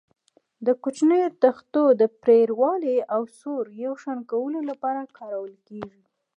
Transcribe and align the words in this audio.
د 0.65 0.67
کوچنیو 0.83 1.35
تختو 1.43 1.83
د 2.01 2.03
پرېړوالي 2.21 2.97
او 3.13 3.21
سور 3.39 3.63
یو 3.85 3.93
شان 4.03 4.19
کولو 4.31 4.59
لپاره 4.69 5.01
کارول 5.17 5.53
کېږي. 5.67 6.03